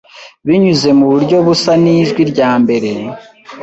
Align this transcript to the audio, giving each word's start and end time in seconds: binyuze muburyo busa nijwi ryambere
binyuze 0.45 0.89
muburyo 0.99 1.37
busa 1.45 1.73
nijwi 1.83 2.21
ryambere 2.31 2.91